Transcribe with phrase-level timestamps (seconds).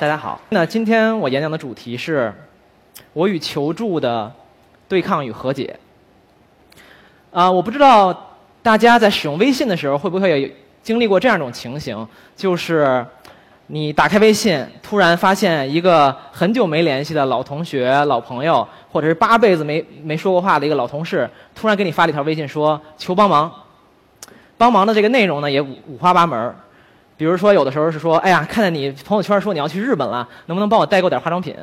[0.00, 0.40] 大家好。
[0.50, 2.32] 那今天我演讲的主题是
[3.12, 4.32] 我与求助的
[4.88, 5.76] 对抗与和解。
[7.32, 10.48] 啊，我不知道大家在使用微信的时候会不会有
[10.84, 12.06] 经历过这样一种情形，
[12.36, 13.04] 就是
[13.66, 23.52] 你打开微信，突然发现一个很久没联系的老同学、老朋友，或者是八辈子没没说过话的一个老同事，突然给你发了一条微信说求帮忙。
[24.56, 26.54] 帮忙的这个内容呢也五五花八门。
[27.18, 31.54] 比如说，有的时候是说，哎呀，看见你朋友圈说你要去日本了，能不能帮我代购点化妆品？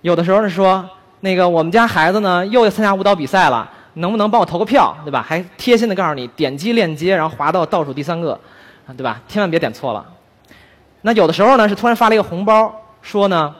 [0.00, 0.88] 有的时候是说，
[1.20, 5.22] 那个我们家孩子呢又要参加舞蹈比赛了，能不能帮我投个票，对吧？
[5.22, 8.40] 还贴心的告诉你点击链接，然后滑到倒数第三个，
[8.96, 9.20] 对吧？
[9.28, 10.02] 千万别点错了。
[11.02, 13.54] 那有的时候呢是突然发了一个红包，说呢，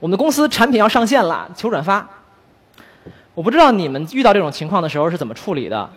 [0.00, 2.06] 我们的公司产品要上线了，求转发。
[3.34, 5.88] 我不知道你们遇到这种情况的时候是怎么处理的。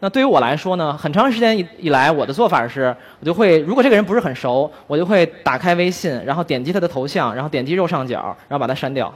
[0.00, 9.12] 那对于我来说呢，很长时间以以来，我的做法是，我就会，如果这个人不是很熟，我就会打开微信，然后点击他的头像，然后点击右上角，然后把他删掉。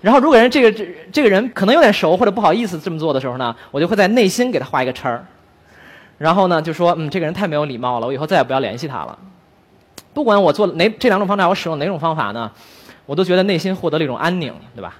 [0.00, 5.24] 然后如果人这个这这个人可能有点熟或者不好意思这么做的时候呢，我就会在内心给他画一个叉儿，
[6.18, 9.16] 然后呢就说，嗯，这个人太没有礼貌了，我以后再也不要联系他了。
[10.12, 12.50] 不管我做哪这两种方法，我使用哪种方法呢，
[13.06, 14.96] 我都觉得内心获得了一种安宁，对吧？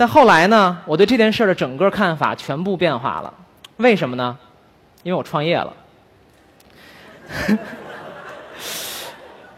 [0.00, 3.34] 但后来呢，我对这件事的整个看法全部变化了。
[3.76, 4.34] 为什么呢？
[5.02, 5.72] 因为我创业了。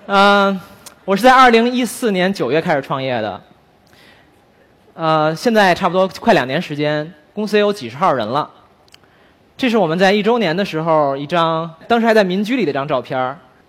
[0.06, 0.60] 嗯，
[1.06, 3.40] 我是在二零一四年九月开始创业的。
[4.94, 8.50] 呃，现在差不多快两年时间，公司也有几十号人了。
[9.56, 13.16] 这是我们在一周年的时候一张，当时还在民居里的一张照片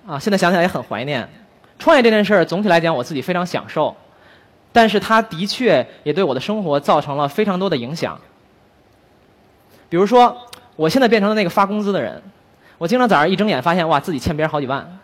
[0.07, 1.29] 啊，现在想起来也很怀念。
[1.77, 3.95] 创业这件事儿，总体来讲，我自己非常享受。
[4.73, 8.19] 但是它的确也对我的生活造成了非常多的影响。
[9.87, 10.35] 比如说，
[10.75, 12.21] 我现在变成了那个发工资的人，
[12.79, 14.99] 我经常早上一睁眼发现，哇，自己欠别人好几万。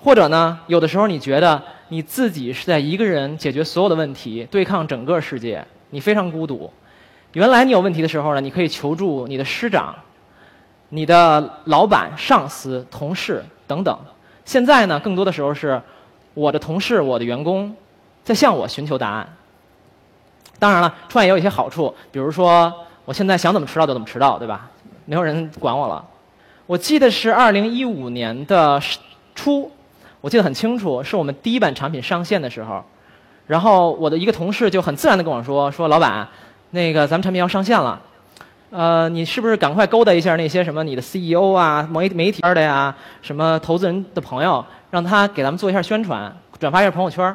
[0.00, 6.70] 或者呢，有的时候你觉得你自己是在一个人解决所有的问题，对抗整个世界，你非常孤独。
[7.32, 9.94] 原来你有问题的时候呢，你可以求助你的师长、
[10.90, 13.98] 你的老板、上司、同事等等。
[14.44, 15.80] 现在呢，更多的时候是
[16.34, 17.74] 我的同事、我的员工。
[18.28, 19.26] 在向我寻求答案。
[20.58, 22.70] 当然了，创业也有一些好处，比如说，
[23.06, 24.68] 我现在想怎么迟到就怎么迟到，对吧？
[25.06, 26.04] 没有人管我了。
[26.66, 28.78] 我记得是二零一五年的
[29.34, 29.72] 初，
[30.20, 32.84] 我记得很清楚，是我们第一版产品上线的时候。
[33.46, 36.28] 然后我的一个同事就很自然的跟我说：“说老板，
[36.72, 37.98] 那个咱们产品要上线了，
[38.68, 47.34] 呃，你是不是赶快勾搭一下那些什么你的 CEO 啊、媒媒体的呀、什么投资人的朋友，让他给咱们做一下宣传，转发一下朋友圈。”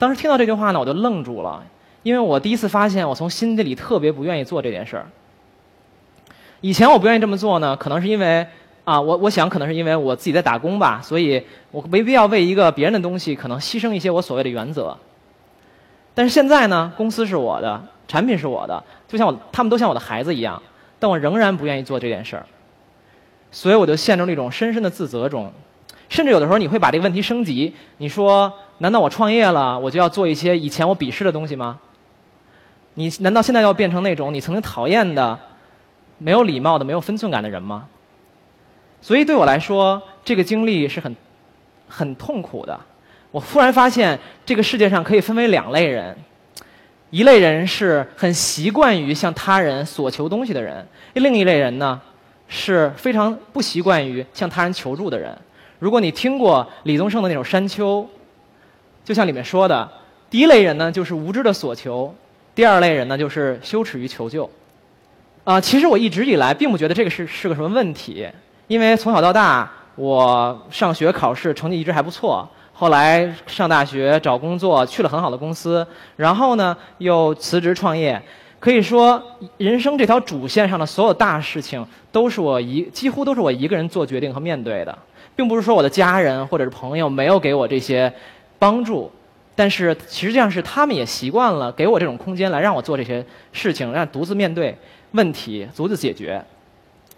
[0.00, 1.62] 当时听到这句话呢，我就愣住了，
[2.02, 5.06] 因为我第一次发现，我从心底里特别不愿意做这件事儿。
[6.62, 8.46] 以前我不愿意这么做呢，可能是因为
[8.84, 14.96] 啊，我我想可能是因为我自己在打工吧，所以我没必要为一个别人的东西可能牺牲一些我所谓的原则。
[16.14, 20.62] 但是现在呢，公司是我的，产品是我的，就像我他们都像我的孩子一样，
[20.98, 22.46] 但我仍然不愿意做这件事儿，
[23.50, 25.52] 所以我就陷入了一种深深的自责中。
[26.08, 28.52] 甚至有的时候你会把这个问题升级，你说：
[28.82, 31.78] 难道我创业了，我就要做一些以前我鄙视的东西吗？
[32.94, 35.38] 你难道现在要变成那种你曾经讨厌的、
[36.16, 37.86] 没有礼貌的、没有分寸感的人吗？
[39.02, 41.14] 所以对我来说，这个经历是很、
[41.88, 42.80] 很痛苦的。
[43.30, 46.16] 我忽然发现，这个世界上可以分为两类人：
[47.10, 50.82] 一类人是很习惯于向他人索求东西的人；
[51.12, 52.00] 另一类人呢，
[52.48, 55.36] 是非常不习惯于向他人求助的人。
[55.78, 58.02] 如果你听过李宗盛的那首《山丘》，
[59.04, 59.88] 就像里面说的，
[60.28, 62.14] 第一类人呢就是无知的索求，
[62.54, 64.48] 第二类人呢就是羞耻于求救。
[65.44, 68.28] 啊，其实我一直以来并不觉得这个是是个什么问题，
[68.68, 75.84] 因为从小到大我上学考试成绩一直还不错，后来上大学找工作去了很好的公司，
[76.16, 78.20] 然后呢又辞职创业，
[78.60, 79.20] 可以说
[79.56, 84.96] 人生这条主线上的所有大事情都是我一几乎都是我一个人做决定和面对的。
[85.36, 88.12] 并不是说我的家人或者是朋友没有给我这些
[88.60, 89.10] 帮助，
[89.56, 94.76] 但是实际上是他们也习惯了给我这种空间来让我做这些事情，让独自面对
[95.12, 96.44] 问题，独自解决。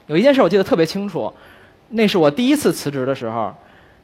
[0.07, 1.31] 有一件事我记得特别清楚，
[1.89, 3.53] 那是我第一次辞职的时候，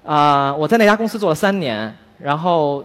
[0.04, 2.84] 啊，我在那家公司做了三年，然后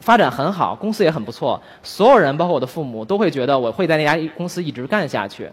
[0.00, 5.50] 发展很好，公司也很不错，所有人包括我的父母都会觉得我会在那家公司一直干下去。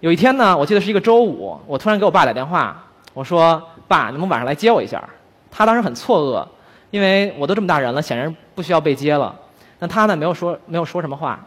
[0.00, 3.60] 有一天呢，我记得是一个周五，我突然给我爸打电话，我说。
[3.88, 5.02] 爸，能不能晚上来接我一下？
[5.50, 6.46] 他当时很错愕，
[6.90, 9.34] 因为我都这么大人了，显然不需要被接了。
[9.78, 11.38] 那他呢，没有说没有说什么话。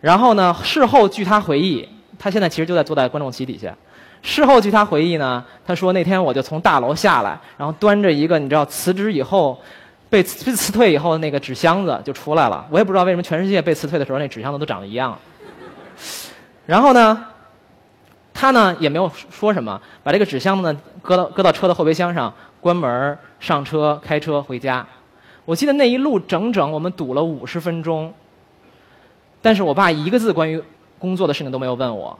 [0.00, 1.88] 然后呢，事后据他回忆，
[2.18, 3.74] 他现在其实就在坐在观众席底下。
[4.22, 9.58] 事后据他回忆呢，他说那天我就从大楼下来，然后端着一个你知道辞职以后
[10.10, 12.66] 被辞退以后那个纸箱子就出来了。
[12.70, 15.16] 我也不知道为什么全世界被辞退的时候那纸箱子都长得一样。
[16.66, 17.26] 然后呢，
[18.34, 24.86] 他呢也没有说什么，把这个纸箱子呢搁到搁到车的后备箱上，关门上车开车回家。
[25.44, 28.12] 我记得那一路整整我们堵了五十分钟，
[29.42, 30.62] 但是我爸一个字关于
[30.98, 32.16] 工作的事情都没有问我。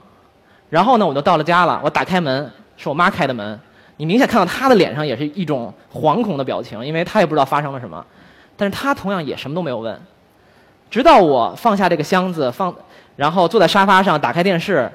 [0.68, 1.80] 然后呢，我就到了家了。
[1.84, 3.60] 我打开门，是我妈开的门。
[3.98, 8.04] 你明显看到她的脸上也是一种惶恐的表情，因为她也不知道发生了什么。
[8.56, 10.00] 但是她同样也什么都没有问，
[10.90, 12.74] 直到我放下这个箱子，放，
[13.16, 14.90] 然后坐在沙发上打开电视，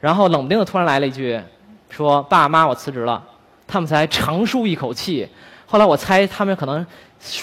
[0.00, 1.40] 然后冷不丁的突然来了一句，
[1.88, 3.24] 说：“爸妈，我辞职了。”
[3.66, 5.28] 他们才长舒一口气。
[5.70, 6.84] 后来我猜他们可能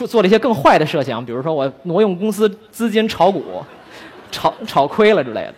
[0.05, 3.63] 做了一些更坏的设想，比如说我挪用公司资金炒股，
[4.29, 5.53] 炒炒亏了之类的。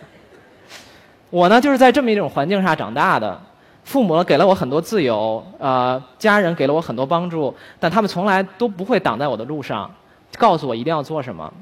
[1.30, 3.40] 我呢，就是在这么一种环境下长大的，
[3.82, 9.92] 父母给了我很多自由，呃，家人给了我很多帮助，但他们从来都不会挡在我的路上，
[10.38, 11.52] 告诉我一定要做什么。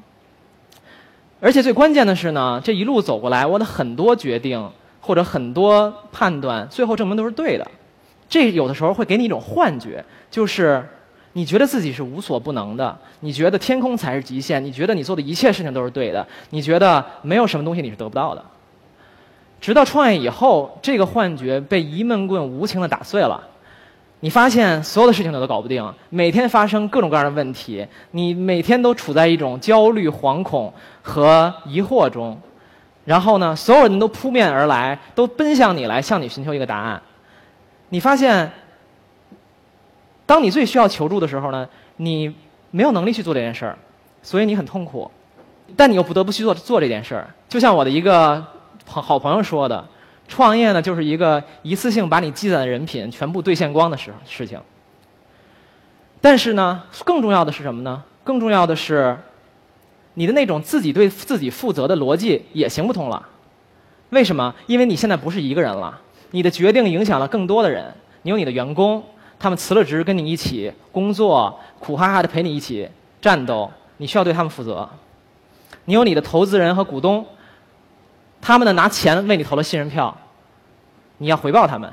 [1.41, 4.71] 而且最关键的是呢，这一路走过来，我的很多决定
[5.01, 7.67] 或者很多判断，最后证明都是对的。
[8.29, 10.87] 这有的时候会给你一种幻觉，就是
[11.39, 18.45] 你觉得自己是无所不能的，你觉得天空才是极限，你觉得你做的一切事情都是对的，你觉得没有什么东西你是得不到的。
[19.61, 23.41] 直到创业以后，这个幻觉被一闷棍无情的打碎了。
[24.19, 32.37] 你发现所有的事情你都搞不定，每天发生各种各样的问题，你每天都处在一种焦虑、惶恐和疑惑中。
[33.05, 37.01] 然后呢，所有人都扑面而来，都奔向你来，向你寻求一个答案。
[37.91, 38.51] 你发现，
[40.29, 41.67] 当你最需要求助的时候呢，
[41.97, 42.35] 你
[42.71, 43.79] 没有能力去做这件事儿，
[44.23, 45.11] 所以你很痛苦，
[45.75, 47.31] 但你又不得不去做做这件事儿。
[47.49, 48.45] 就像我的一个
[48.85, 49.03] 朋。
[49.03, 49.89] 好朋友说的，
[50.29, 54.61] 创业呢就是一个一次性把你积攒的人品全部兑现光的时事情。
[56.21, 58.05] 但是呢，更重要的是什么呢？
[58.23, 59.17] 更重要的是，
[60.13, 63.27] 你的那种自己对自己负责的逻辑也行不通了。
[64.11, 64.55] 为什么？
[64.67, 65.99] 因为你现在不是一个人了，
[66.33, 67.95] 你的决定影响了更多的人。
[68.23, 69.03] 你有你的员工，
[69.39, 72.89] 他们辞了职跟你一起工作，苦哈哈的陪你一起
[73.21, 74.89] 战斗，你需要对他们负责。
[75.85, 77.27] 你有你的投资人和股东。
[78.41, 80.17] 他们呢拿钱为你投了信任票，
[81.17, 81.93] 你要回报他们，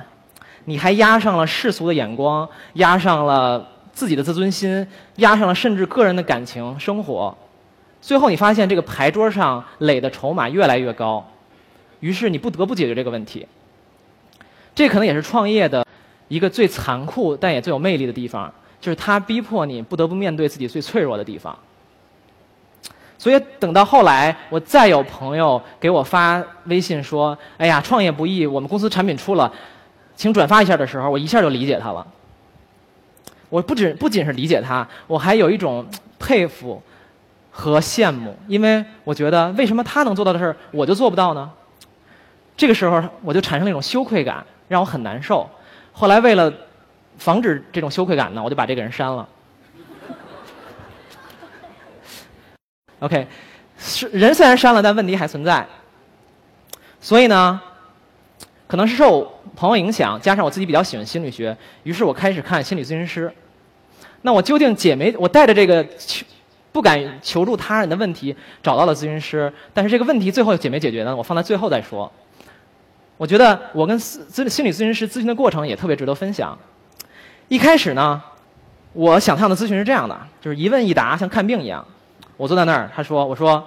[0.66, 7.36] 你还压上了世俗的眼光，压上了自己的自尊心，压上了甚至个人的感情生活，
[8.00, 11.26] 最后你发现这个牌桌上垒的筹码越来越高，
[12.00, 13.48] 于是你不得不解决这个问题。
[14.76, 15.85] 这可能也是创业的
[16.28, 21.58] 一个最残酷但也最有魅力的地方，就是它逼迫你不得不面对自己最脆弱的地方。
[23.18, 29.52] 所以等到后来，我再有朋友给我发微信说：“哎呀，创业不易，我们公司产品出了，
[30.16, 32.06] 请转发一下”的时候，我一下就理解他了。
[33.50, 35.86] 我不止不仅是理解他，我还有一种
[36.20, 36.82] 佩服
[37.50, 41.50] 和羡慕，因为我觉得为什么他能做到的事儿，我就做不到呢？
[42.58, 45.50] 这个时候我就产生了一种羞愧感，让我很难受。
[45.98, 46.54] 后来为了
[47.18, 49.26] 防止这种羞愧感呢，我就把这个人删了。
[53.00, 53.26] OK，
[53.78, 55.66] 是人虽然删了，但问题还存在。
[57.00, 57.62] 所以呢，
[58.68, 63.32] 可能是受朋友影响，加上我自己比较喜欢心理学，于是我开始看心理咨询师。
[64.24, 65.16] 那我究竟解没？
[65.18, 66.26] 我带着这个求
[66.74, 71.16] 不敢求助他人的问题找到了咨询师，但是这个问题最后解没解决呢？
[71.16, 72.12] 我放在最后再说。
[73.18, 76.58] 我觉得我跟咨心理咨询师咨询的过程也特别值得分享。
[77.48, 78.22] 一开始呢，
[78.94, 81.86] 我想象的咨询是这样的，就是一问一答，像看病一样。
[82.38, 83.66] 我坐在那儿，他说：“我说，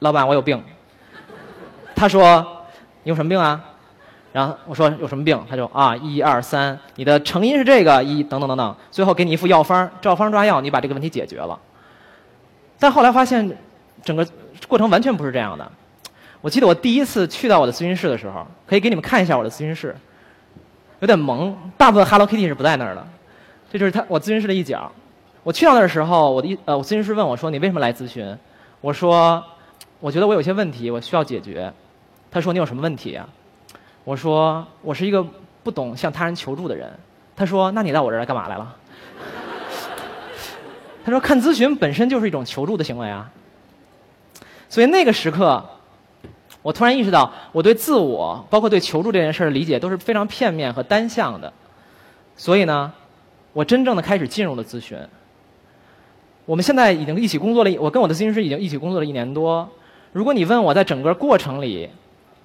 [0.00, 0.60] 老板，我有病。
[1.94, 2.64] ”他说
[3.04, 3.62] ：“你有什么病啊？”
[4.32, 11.56] 然后我说：“有什么病？”他就啊，一二三，你的成因是这个一等等等等，最后给你一副药方，照方抓药，你把这个问题解决了。
[12.80, 13.56] 但后来发现，
[14.02, 14.26] 整个
[14.66, 15.70] 过程完全不是这样的。
[16.42, 19.96] 我记得我第一次去到我的咨询室的时候，可以给你们看一下我的咨询室，
[21.00, 23.06] 有点萌，大部分 Hello Kitty 是不在那儿的，
[23.72, 24.90] 这就是他我咨询室的一角。
[25.44, 28.36] 我去到那儿的时候，我的一呃，我咨询师问我说：“你为什么来咨询？”
[28.80, 29.42] 我说
[29.98, 31.72] ：“我觉得我有些问题，我需要解决。”
[32.30, 33.28] 他说：“你有什么问题啊？”
[34.04, 35.24] 我说：“我是一个
[35.62, 36.92] 不懂向他人求助的人。”
[37.34, 38.76] 他说：“那你到我这儿来干嘛来了？”
[41.04, 43.30] 他说：“看咨询本身就是一种求助的行为啊。”
[44.68, 45.64] 所以那个时刻，
[46.62, 51.52] 我突然意识到，我对自我，包括对求助这件事的理解都是非常片面和单向的。
[52.36, 52.92] 所以呢，
[53.52, 54.96] 我真正的开始进入了咨询。
[56.44, 59.68] 我们现在已经一起工作了，我跟我的咨询师已经一起工作了一年多。
[60.12, 61.88] 如果你问我在整个过程里，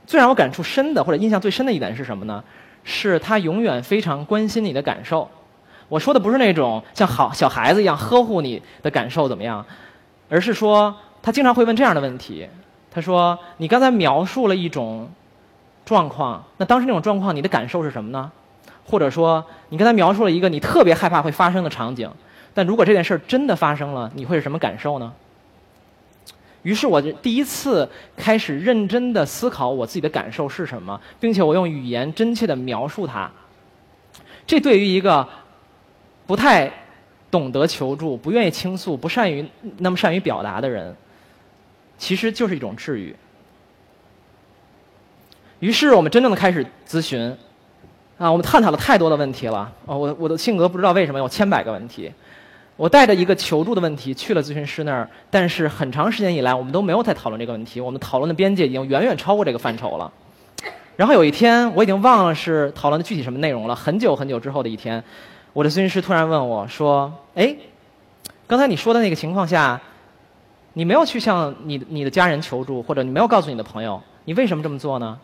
[0.06, 2.44] 最让我感触深的或者印象最深的一点是什么呢？
[2.84, 5.30] 是他永远非常关心你的感受。
[5.90, 9.66] 我说的不是那种像好小孩子一样呵护你的感受怎么样，
[10.30, 12.48] 而是说他经常会问这样的问题。
[12.92, 15.10] 他说：“你刚才描述了一种
[15.86, 18.32] 状况，那当时那种状况你的感受是什么呢？
[18.86, 22.10] 或者说你刚才描述了一个你特别害怕会发生的场景，
[22.54, 25.14] 但如果这件事真的发生了，你会是什么感受呢？”
[26.64, 33.30] 于是我第一次开始认真的思考我自己的感受是什么，并且我用语言真切的描述它。
[34.46, 35.26] 这对于一个
[36.26, 36.70] 不太
[37.32, 40.94] 懂得求助、不愿意倾诉、不善于那么善于表达的人，
[41.98, 43.16] 其实就是一种治愈。
[45.60, 47.36] 于是我们真正的开始咨询，
[48.18, 49.72] 啊，我们探讨了太多的问题了。
[49.86, 52.12] 啊，我我的性格不知道为什么有千百个问题。
[52.76, 57.82] 我带着一个求助的问题去了咨询师那儿，但是很长时间以来，我们都没有再讨论这个问题。
[57.82, 60.12] 我们讨论的边界已经远远超过这个范畴了。
[60.96, 63.76] 然后有一天，我已经忘了是讨论的具体什么内容了。
[63.76, 65.04] 很久很久之后的一天，
[65.54, 67.56] 我的咨询师突然问我说：“哎，
[68.46, 69.82] 刚才你说的那个情况下，
[70.78, 75.18] 你没有去向你你的家人求助，或者你没有告诉你的朋友，你为什么这么做呢？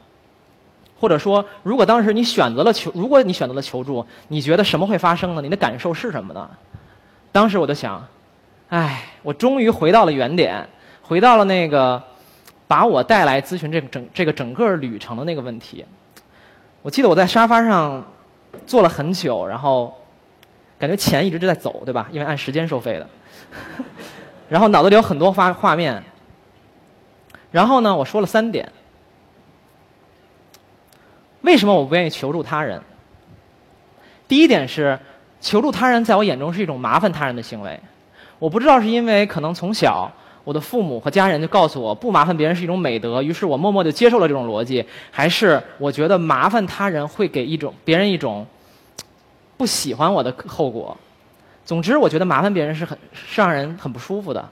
[0.99, 5.43] 或者说，如果当时你选择了求，如果你选择了求助，你觉得什么会发生呢？
[5.43, 6.49] 你的感受是什么呢？”
[7.31, 8.03] 当时我就想，
[8.69, 10.67] 唉，我终于回到了原点，
[11.03, 12.01] 回到了那个
[12.67, 15.85] 把我带来咨询这个整这个整个旅程的那个问题。
[16.81, 18.03] 我记得我在沙发上
[18.65, 19.93] 坐了很久，然后
[20.79, 22.09] 感觉钱一直就在走，对吧？
[22.11, 23.07] 因为按时间收费的。
[24.53, 26.03] 然后脑子里有很多画画面。
[27.49, 28.71] 然后呢，我说了三点：
[31.41, 32.79] 为什么我不愿意求助他人？
[34.27, 34.99] 第一点是。
[35.41, 37.77] 求助他人在我眼中是一种麻烦他人的行为，
[38.39, 40.09] 我不知道是因为可能从小
[40.45, 48.47] 我的父母和家人就告诉我不麻烦别人是一种美德，于是我默默的接受了这种逻辑，还是我觉得麻烦他人会给一种别人一种
[49.57, 50.97] 不喜欢我的后果。
[51.65, 54.49] 总之，我觉得麻烦别人是很是让人很不舒服的。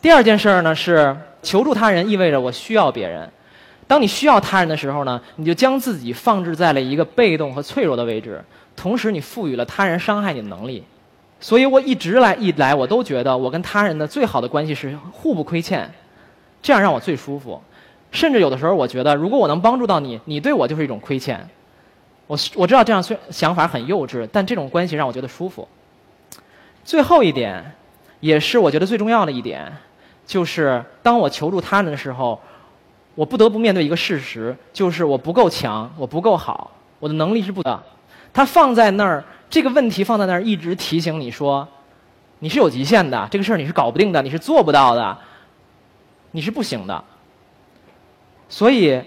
[0.00, 3.28] 第二件事儿呢是求助他人意味着我需要别人，
[3.86, 8.42] 当你需要他人的时候呢，你就将自己放置在了一个被动和脆弱的位置。
[8.76, 10.84] 同时，你赋予了他人伤害你的能力，
[11.40, 15.90] 所以我一直来一来，我都觉得我跟他人的最好的关系是互不亏欠，
[16.62, 17.62] 这样让我最舒服。
[18.10, 21.48] 甚至有的时候，我觉得如果我能帮助到你，你对我就是一种亏欠。
[22.26, 25.66] 我我知道这样虽想法很幼稚，但这种关系让我觉得舒服。
[26.84, 27.74] 最后一点，
[28.20, 29.72] 也是我觉得最重要的一点，
[30.26, 32.40] 就是当我求助他人的时候，
[33.14, 37.82] 我不得不面对一个事实，就是我不够强，我不够好，我的能力是不的。
[38.32, 41.66] 他放在那儿，这个问题放在那儿，一直提醒你说，
[42.40, 45.16] 你是有极限的，这个事儿你是搞不定的，你是做不到的，
[46.32, 47.02] 你是不行的。
[48.48, 49.02] 所以，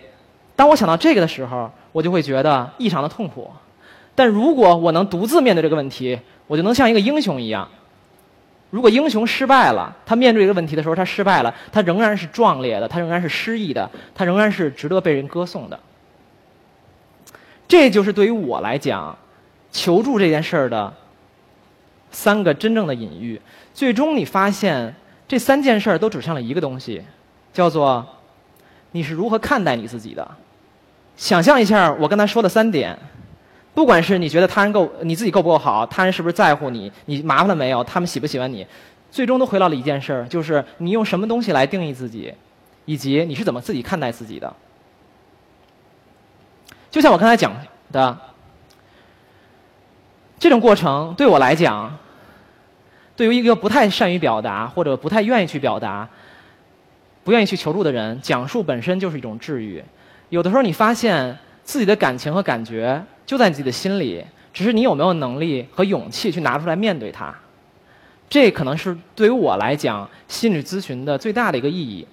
[0.60, 3.50] 当我想到这个的时候，我就会觉得异常的痛苦。
[4.14, 7.66] 但如果我能独自面对这个问题，我就能像一个英雄一样。
[8.70, 15.80] 如果英雄失败了，他面对这个问题的时候，他失败了，他仍然是壮烈的，他仍然是诗意的，他仍然是值得被人歌颂的。
[17.66, 19.18] 这就是对于我来讲，
[19.72, 20.94] 求助这件事儿的
[22.12, 23.42] 三个真正的隐喻。
[23.74, 24.94] 最终你发现，
[25.26, 27.02] 这三件事儿都指向了一个东西，
[27.54, 28.06] 叫做
[28.92, 30.30] 你是如何看待你自己的。
[31.20, 32.98] 想象一下我刚才说的三点，
[33.74, 38.66] 不管是你觉得他人够，你自己够不够好，他人是不是在乎你，你麻烦了没有，他们喜不喜欢你，
[39.12, 42.34] 最终都回到了一件事儿，就是你用什么东西来定义自己，
[42.86, 44.56] 以及你是怎么自己看待自己的。
[46.90, 47.54] 就像我刚才讲
[47.92, 48.18] 的，
[50.40, 51.98] 这种过程对我来讲，
[53.18, 56.08] 对于一个不太善于表达或者不太愿意去表达、
[57.26, 59.84] 不愿意去求助的人，讲述本身就是一种治愈。
[60.30, 67.34] 有的时候，你发现自己的感情和感觉就在你自己的心里，只是你有没有能力和勇气去拿出来面对它。
[68.30, 72.08] 这可能是对于我来讲，心理咨询的最大的一个意义。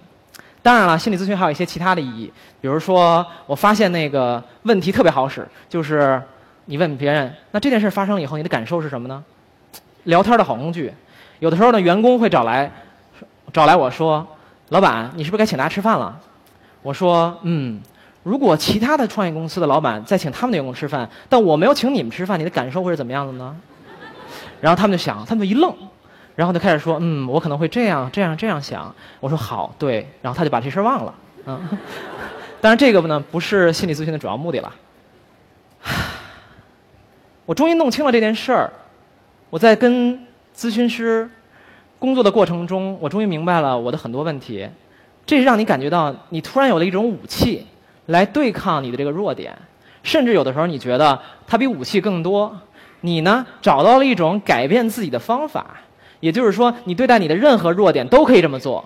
[0.63, 6.21] 当然了，心理咨询还有一些其他的意义，比如说，我发现那个问题特别好使，就是
[6.65, 9.23] 你问别人，那这件事发生了以后，你的感受是什么呢？
[10.05, 10.93] 聊天的好工具。
[11.39, 12.73] 有的时候呢，员工会找来，
[13.53, 14.27] 找来我说，
[14.71, 16.19] 老板，你是不是该请大家吃饭了？
[16.83, 17.81] 我说，嗯，
[18.27, 23.57] 如果其他的创业公司的老板在请他们的员工吃饭，但我没有请你们吃饭，你的感受会是怎么样的呢？
[24.61, 25.73] 然后他们就想，他们就一愣。
[26.35, 28.93] 然后就开始说，嗯，我可能会这样、这样、这样想。
[29.21, 30.11] 我说好，对。
[30.23, 31.15] 然后他就把这事儿忘了，
[31.47, 31.69] 嗯。
[32.61, 34.75] 当然这个呢，不是心理咨询的主要目的了。
[37.47, 38.73] 我终于弄清了这件事儿。
[39.51, 41.31] 我在跟咨询师
[42.01, 44.69] 工作的过程中，我终于明白了我的很多问题。
[45.25, 47.65] 这是让你感觉到，你突然有了一种武器
[48.07, 49.57] 来对抗你的这个弱点。
[50.03, 52.61] 甚至有的时候你觉得它比武器更多。
[53.03, 55.77] 你呢，找到了一种改变自己的方法，
[56.19, 58.85] 也就是说，你对待你的任何弱点都可以这么做，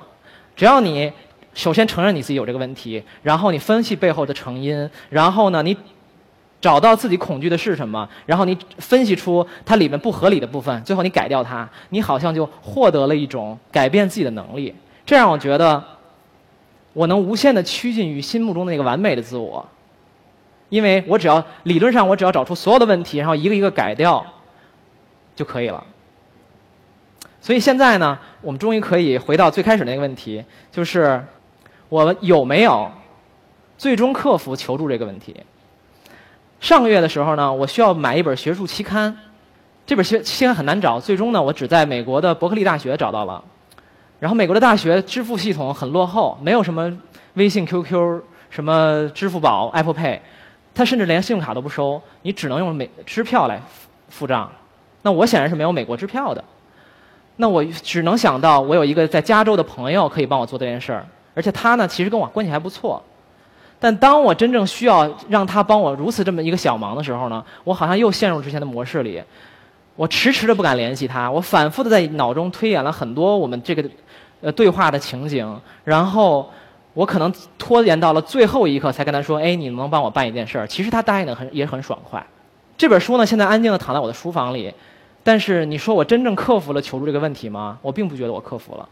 [0.56, 1.10] 只要你
[1.54, 5.74] 首先承认你自己有这个问题，然后你分析背后的成因，然后呢，你
[6.60, 14.74] 找到自己恐惧的是什么，然后你分析出它里面不合理的部分，最后你改掉它，你好像就获得了一种改变自己的能力。
[15.06, 15.82] 这让我觉得，
[16.92, 19.68] 我能无限的趋近于心目中的那个完美的自我。
[20.68, 24.24] 因为我只要理论上我只要找出所有的问题，然后一个一个改掉
[25.34, 25.84] 就可以了。
[27.40, 31.24] 所以现在呢，我们终于可以回到最开始那个问题，就是
[31.88, 32.88] 我有没有
[33.76, 35.34] 最终克服求助这个问题？
[36.60, 39.16] 上个月的时候呢，我需要买一本学术期刊，
[39.86, 43.42] 这本学期刊很难找，最终呢，我只在美国的伯克利大学找到了。
[44.20, 46.96] 然后美国的大学支付系统很落后，没有什么
[47.34, 50.20] 微信、QQ、什么支付宝、Apple Pay。
[50.72, 53.60] 他甚至连信用卡都不收，你只能用美支票来
[54.08, 54.48] 付账。
[55.02, 56.44] 那我显然是没有美国支票的，
[57.36, 63.02] 那我只能想到我有一个在加州的朋友可以帮我做这件事儿，而且他呢其实跟我关系还不错。
[63.80, 69.22] 但当我真正需要让他帮我如此这么一个小忙的时候呢，我好像又陷入之前的模式里，
[70.00, 73.84] 我迟迟的不敢联系他，我反复的在脑中推演了很多我们这个
[74.40, 76.48] 呃对话的情景，然后。
[76.92, 82.26] 我可能拖延到了最后一刻才跟他说：“哎，你能帮我办一件事儿？”其实他答应的很也很爽快。
[82.76, 84.74] 这本书呢，现在安静的躺在我的书房里。
[85.22, 87.78] 但是你说我真正克服了求助这个问题吗？
[87.80, 88.88] 我并不觉得我克服了。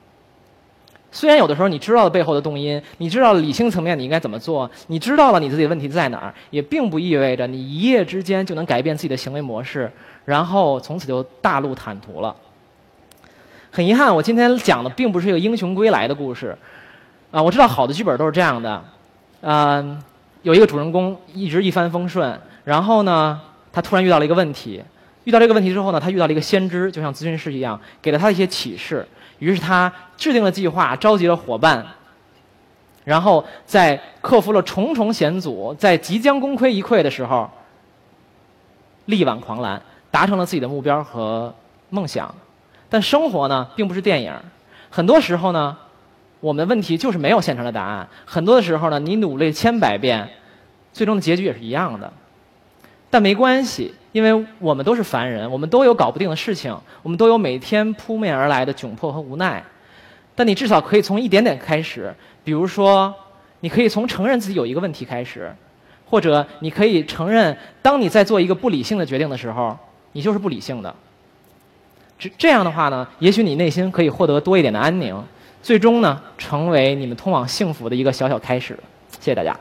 [1.11, 9.91] 虽然有的时候你知道了背后的动因，你知道理性层面你应该怎么做，你知道了你自己的问题在哪儿，也并不意味着你一夜之间就能改变自己的行为模式，
[10.29, 12.37] 然后从此就大路坦途了。
[13.71, 16.55] 很遗憾，我今天讲的并不是一个英雄归来的故事。
[17.31, 18.85] 啊，我知道好的剧本都是这样的，
[19.41, 19.99] 嗯，
[20.43, 23.41] 有一个主人公一直一帆风顺，然后呢，
[23.73, 24.85] 他突然遇到了一个问题，
[25.25, 31.87] 遇到这个问题之后呢，他遇到了一个先知，就像咨询师一样，给了他一些启示，于是他制定了计划，召集了伙伴，
[33.05, 37.51] 然后在克服了重重险阻，在即将功亏一篑的时候，
[39.07, 41.55] 力挽狂澜，达成了自己的目标和
[41.91, 42.35] 梦想。
[42.89, 44.33] 但生活呢，并不是电影，
[44.91, 45.77] 很多时候呢。
[46.41, 48.09] 我们的问题就是没有现成的答案。
[48.25, 50.29] 很多的时候呢，你努力千百遍，
[50.93, 52.13] 最终的结局也是一样的。
[53.11, 59.65] 但没关系，因为我们都是凡人，我们都有搞不定的事情，我们都有每天扑面而来的窘迫和无奈。
[60.37, 63.13] 但你至少可以从一点点开始，比如说，
[63.59, 65.53] 你可以从承认自己有一个问题开始，
[66.09, 69.77] 或者你可以承认，当你在做一个不理性的决定的时候，
[70.13, 70.95] 你就是不理性的。
[72.19, 75.17] 这这样的话呢，也许你内心可以获得多一点的安宁。
[75.63, 78.79] 最终呢，成为你们通往幸福的一个小小开始。
[79.21, 79.59] 谢谢大家。